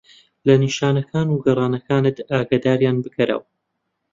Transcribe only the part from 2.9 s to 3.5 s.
بکەرەوە.